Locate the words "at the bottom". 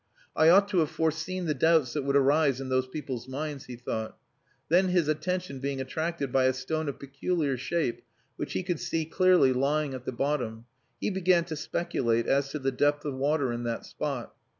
9.93-10.65